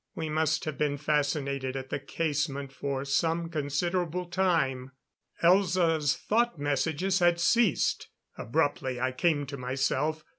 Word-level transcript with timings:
We 0.15 0.29
must 0.29 0.65
have 0.65 0.79
been 0.79 0.97
fascinated 0.97 1.75
at 1.75 1.91
the 1.91 1.99
casement 1.99 2.73
for 2.73 3.05
some 3.05 3.49
considerable 3.49 4.25
time. 4.25 4.93
Elza's 5.43 6.17
thought 6.17 6.57
messages 6.57 7.19
had 7.19 7.39
ceased. 7.39 8.07
Abruptly 8.35 8.99
I 8.99 9.11
came 9.11 9.45
to 9.45 9.57
myself. 9.57 10.23